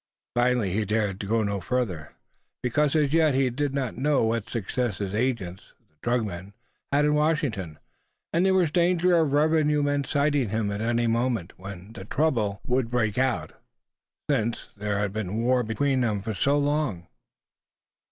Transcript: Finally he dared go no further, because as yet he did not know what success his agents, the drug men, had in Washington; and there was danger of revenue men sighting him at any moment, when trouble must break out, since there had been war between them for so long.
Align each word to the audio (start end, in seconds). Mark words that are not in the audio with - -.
Finally 0.35 0.71
he 0.73 0.83
dared 0.83 1.19
go 1.27 1.43
no 1.43 1.61
further, 1.61 2.13
because 2.63 2.95
as 2.95 3.13
yet 3.13 3.35
he 3.35 3.51
did 3.51 3.71
not 3.71 3.99
know 3.99 4.23
what 4.23 4.49
success 4.49 4.97
his 4.97 5.13
agents, 5.13 5.73
the 5.89 5.95
drug 6.01 6.25
men, 6.25 6.53
had 6.91 7.05
in 7.05 7.13
Washington; 7.13 7.77
and 8.33 8.43
there 8.43 8.53
was 8.55 8.71
danger 8.71 9.15
of 9.15 9.31
revenue 9.31 9.83
men 9.83 10.03
sighting 10.03 10.49
him 10.49 10.71
at 10.71 10.81
any 10.81 11.05
moment, 11.05 11.53
when 11.59 11.93
trouble 12.09 12.61
must 12.67 12.89
break 12.89 13.19
out, 13.19 13.53
since 14.27 14.69
there 14.75 14.97
had 14.97 15.13
been 15.13 15.37
war 15.43 15.61
between 15.61 16.01
them 16.01 16.19
for 16.19 16.33
so 16.33 16.57
long. 16.57 17.05